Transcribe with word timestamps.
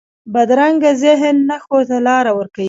بدرنګه 0.33 0.91
ذهن 1.03 1.35
نه 1.49 1.57
ښو 1.63 1.77
ته 1.87 1.97
لار 2.05 2.25
ورکوي 2.33 2.59